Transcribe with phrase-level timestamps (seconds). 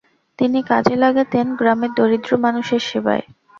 [0.39, 3.23] তিনি কাজে লাগাতেন গ্রামের দরিদ্র মানুষের সেবায়।